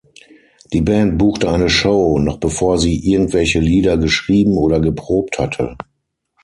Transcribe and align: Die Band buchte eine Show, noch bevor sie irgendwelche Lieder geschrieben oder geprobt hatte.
Die 0.73 0.81
Band 0.81 1.19
buchte 1.19 1.47
eine 1.51 1.69
Show, 1.69 2.17
noch 2.17 2.37
bevor 2.39 2.79
sie 2.79 3.07
irgendwelche 3.11 3.59
Lieder 3.59 3.99
geschrieben 3.99 4.57
oder 4.57 4.79
geprobt 4.79 5.37
hatte. 5.37 5.75